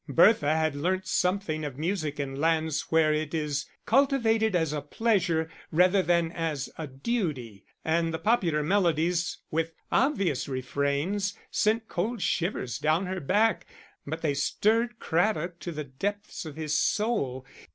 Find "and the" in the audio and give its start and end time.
7.85-8.17